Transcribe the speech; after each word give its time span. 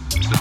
Peace. 0.00 0.35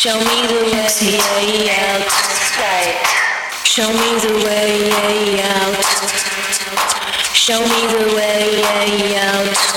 Show 0.00 0.18
me 0.18 0.24
the 0.48 0.64
way 1.36 1.68
out. 1.68 2.08
Show 3.66 3.92
me 3.92 4.18
the 4.18 4.32
way 4.46 5.42
out. 5.42 5.84
Show 7.34 7.60
me 7.60 7.86
the 7.92 8.14
way 8.16 9.18
out. 9.18 9.69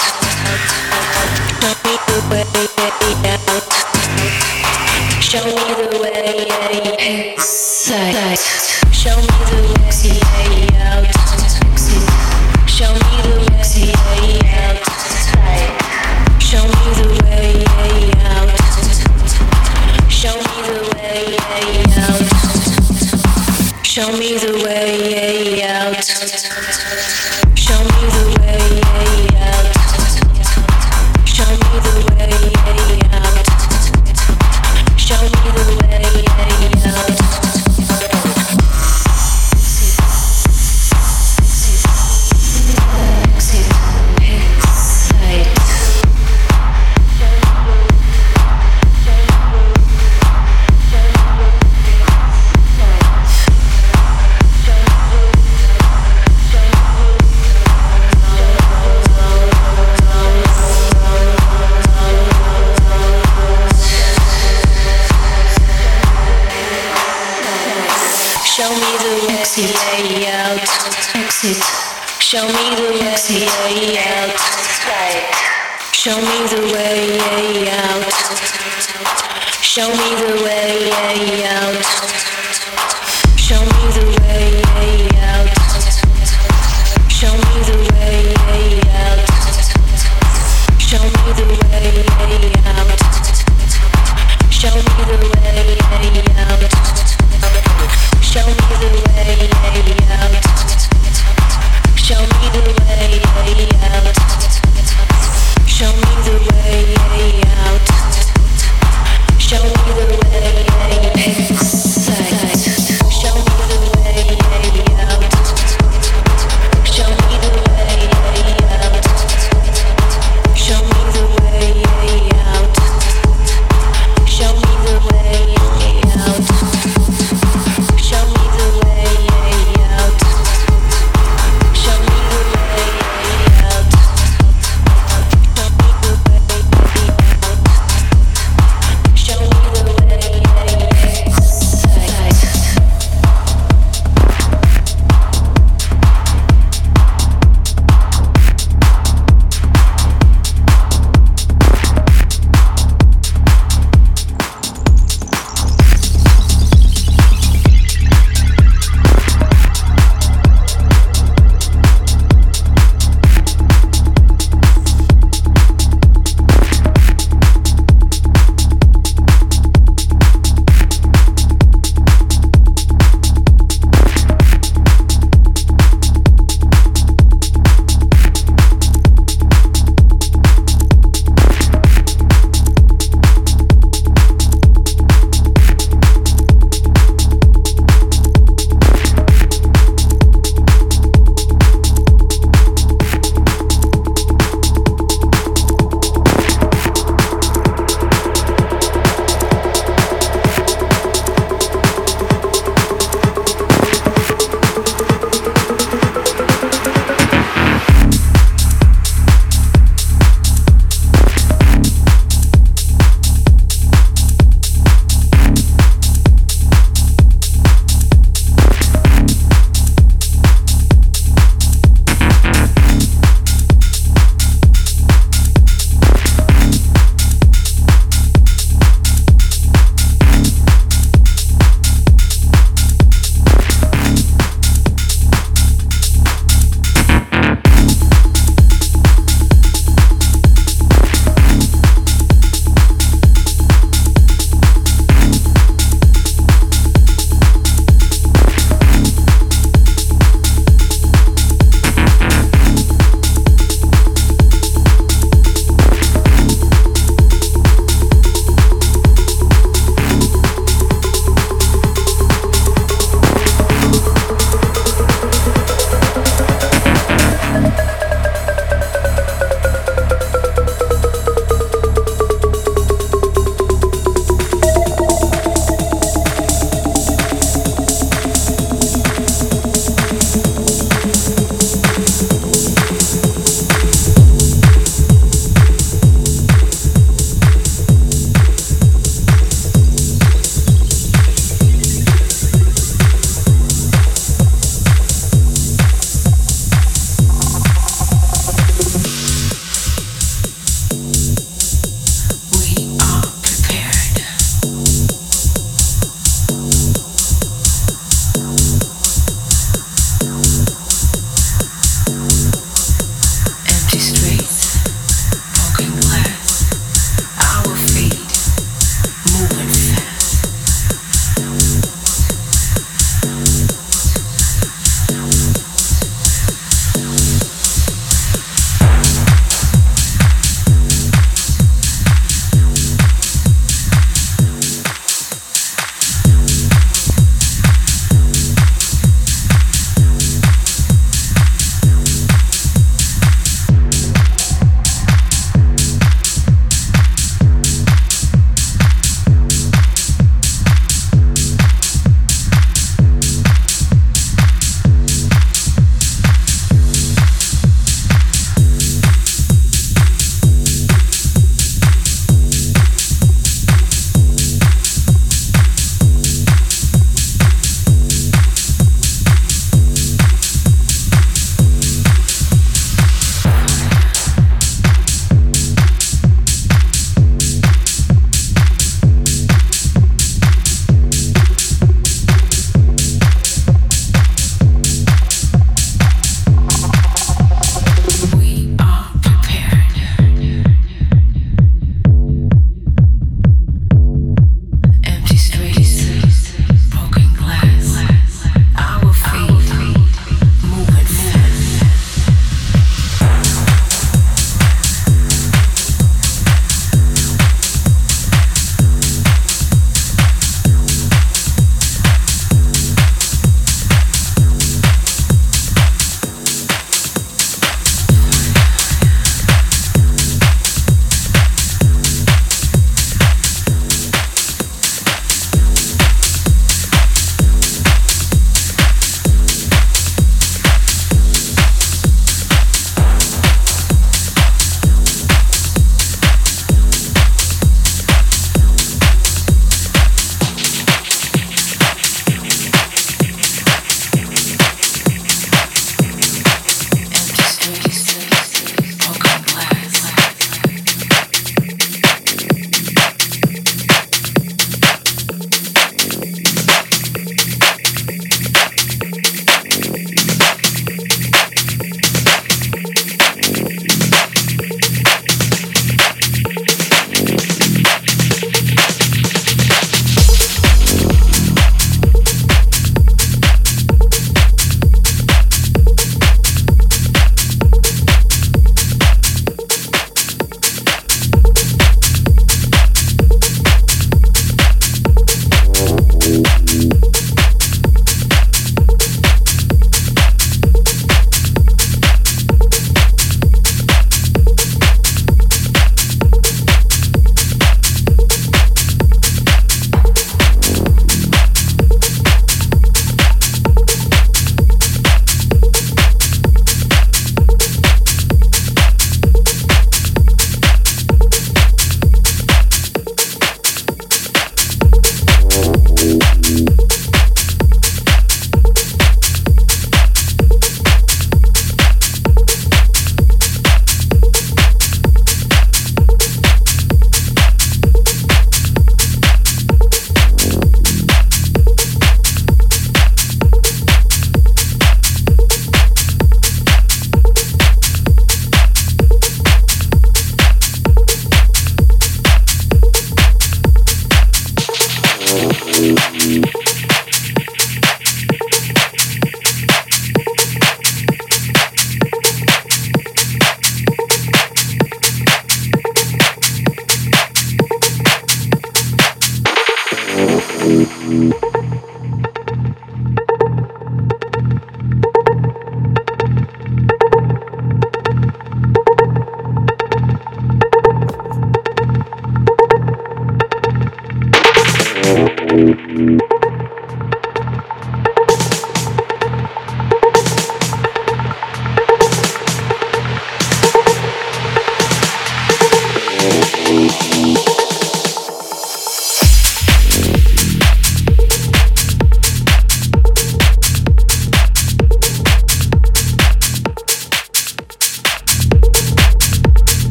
out. 0.00 0.23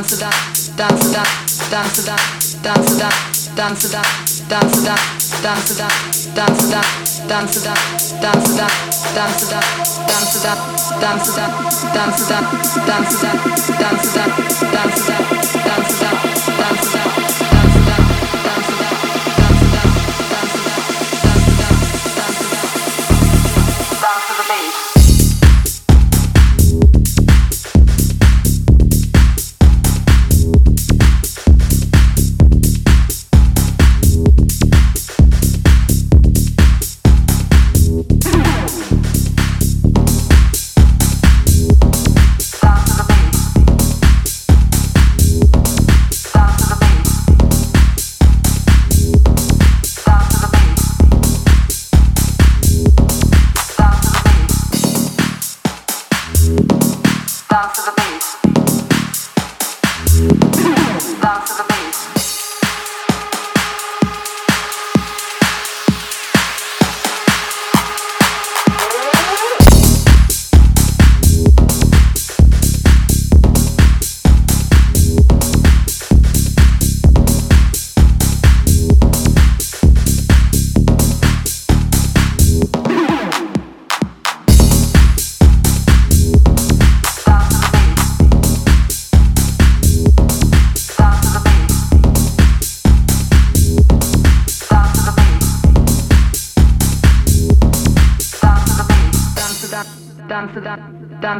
Dance 0.00 0.16
da 0.16 0.30
dance 0.76 1.10
da 1.12 1.22
dance 1.70 2.02
da 2.06 2.16
dance 2.62 2.96
da 2.96 3.08
dance 3.54 3.88
da 3.88 4.00
dance 4.48 4.80
da 4.80 4.96
dance 5.38 5.74
da 5.74 5.88
dance 6.34 6.64
da 6.70 6.80
dance 7.28 7.60
da 7.60 7.60
dance 7.60 7.60
da 7.60 7.74
dance 8.32 8.56
da 8.56 8.68
dance 9.14 9.46
da 9.50 9.60
dance 10.08 10.40
da 10.40 10.54
dance 11.00 11.32
da 11.32 11.46
dance 11.92 12.24
da 12.24 12.40
dance 12.86 13.20
da 13.20 13.36
dance 13.76 14.12
da 14.12 14.26
dance 14.72 15.04
da 15.04 15.18
dance 15.68 16.29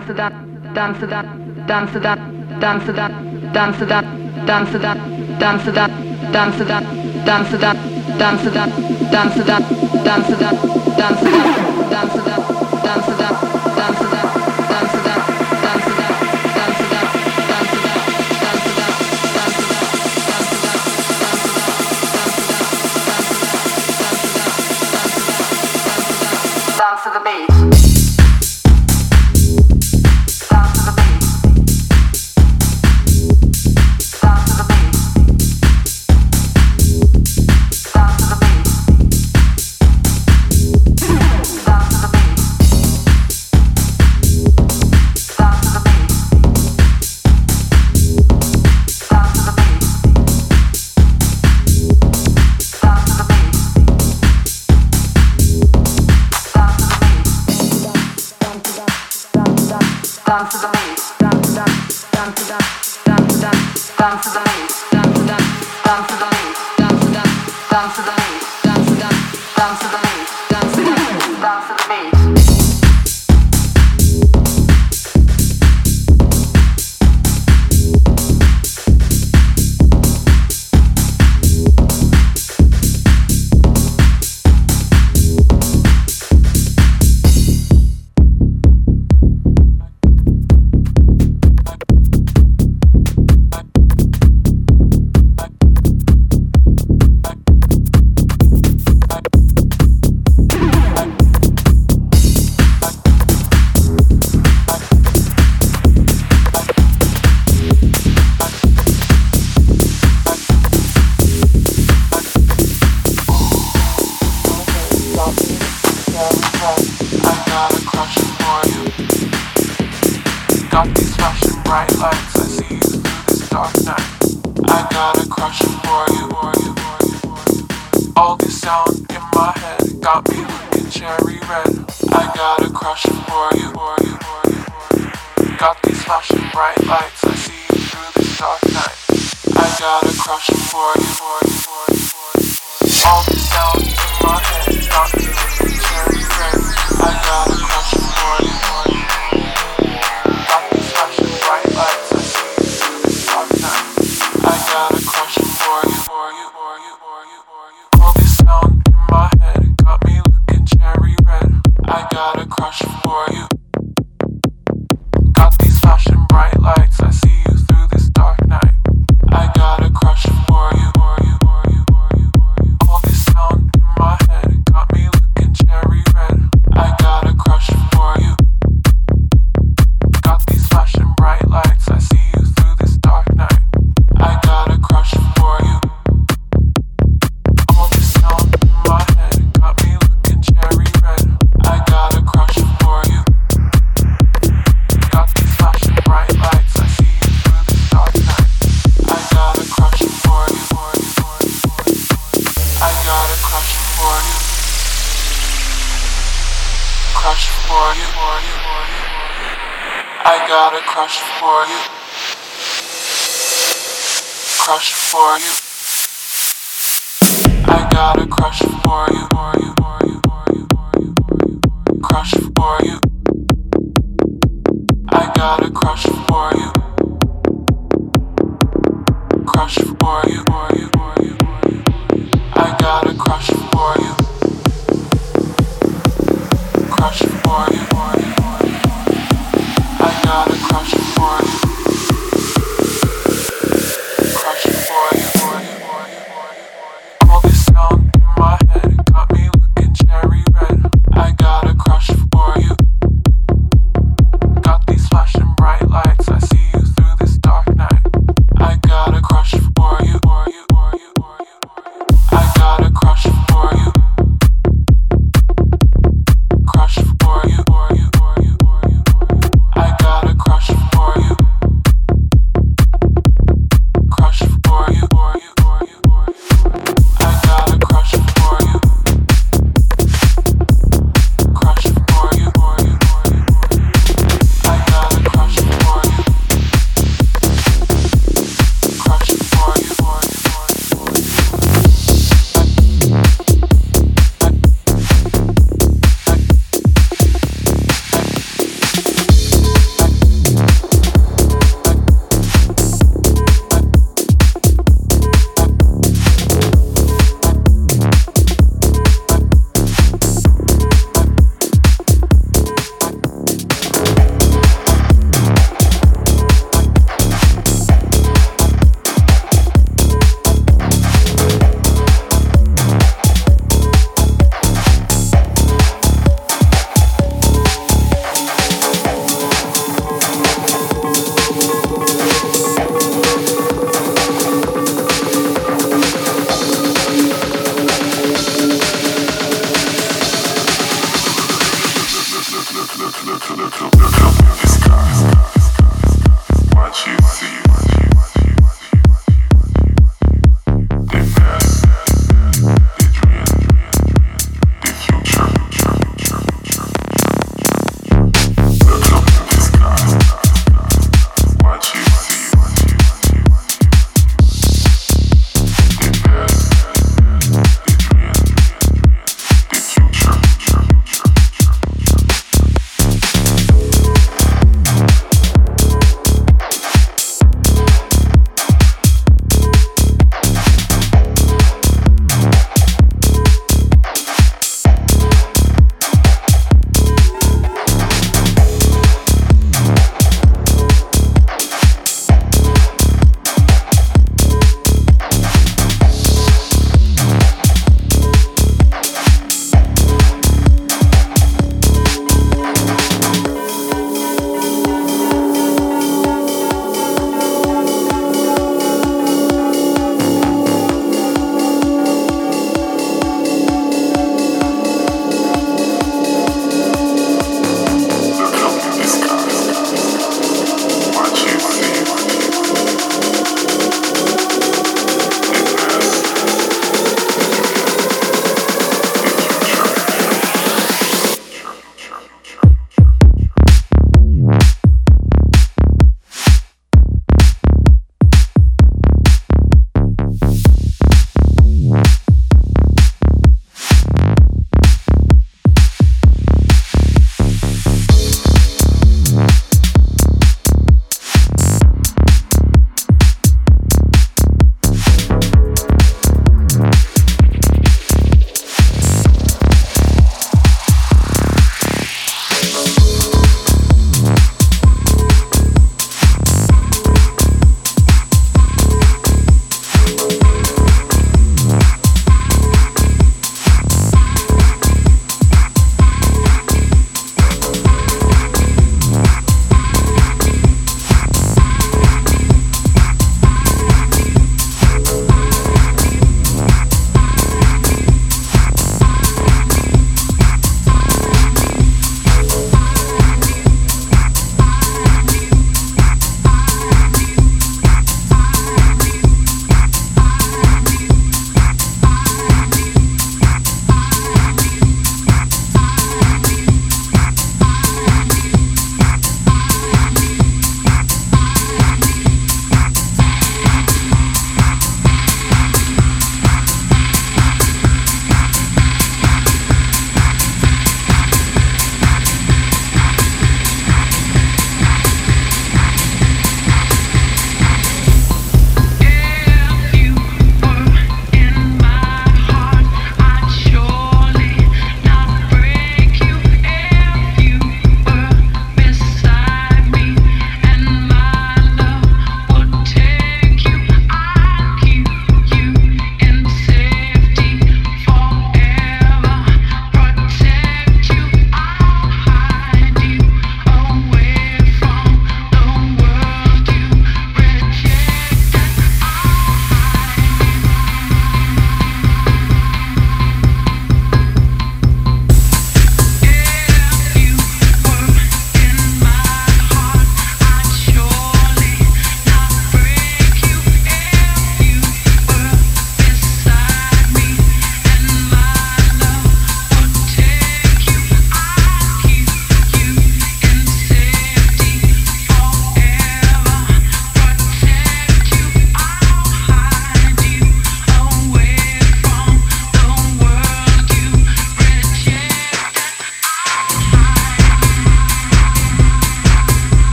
danse 0.00 0.14
da, 0.14 0.30
danse 0.74 1.06
da, 1.06 1.22
danse 1.66 2.00
da, 2.00 2.16
danse 2.58 2.92
da, 2.92 3.08
danse 3.52 3.84
da, 3.84 4.02
danse 4.46 4.78
da, 4.78 4.78
danse 4.78 4.78
da, 4.78 4.96
danse 5.38 5.72
da, 5.72 5.90
danse 6.32 6.64
da, 6.64 6.80
danse 7.24 7.58
da, 7.58 7.74
danse 8.18 8.50
da, 8.50 8.50
danse 8.50 8.50
da, 8.50 8.64
danse 9.12 9.44
da, 9.44 9.58
danse 10.04 10.36
da, 10.36 10.50
danse 10.98 12.16
da. 12.16 12.19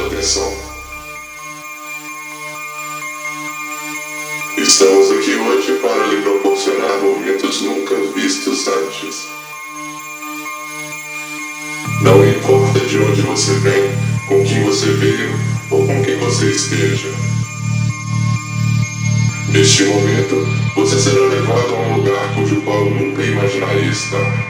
pela 0.00 0.06
atenção. 0.06 0.52
Estamos 4.56 5.10
aqui 5.10 5.34
hoje 5.34 5.72
para 5.80 6.06
lhe 6.06 6.22
proporcionar 6.22 6.98
momentos 7.00 7.62
nunca 7.62 7.94
vistos 8.14 8.66
antes. 8.66 9.28
Não 12.02 12.26
importa 12.26 12.80
de 12.80 12.98
onde 12.98 13.20
você 13.22 13.52
vem, 13.54 13.90
com 14.26 14.42
quem 14.44 14.62
você 14.64 14.86
veio 14.86 15.38
ou 15.70 15.86
com 15.86 16.02
quem 16.02 16.18
você 16.18 16.50
esteja. 16.50 17.08
Neste 19.52 19.84
momento, 19.84 20.46
você 20.76 20.98
será 20.98 21.26
levado 21.26 21.74
a 21.74 21.78
um 21.78 21.96
lugar 21.96 22.34
cujo 22.34 22.60
qual 22.62 22.84
nunca 22.84 23.22
imaginaria 23.22 23.90
estar. 23.90 24.49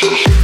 Shh. 0.00 0.37